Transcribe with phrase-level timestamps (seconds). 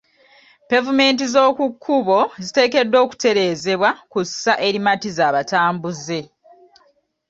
[0.69, 6.21] Pevumenti z'oku kkubo ziteekeddwa okutereezebwa ku ssa erimatiza abatambuze.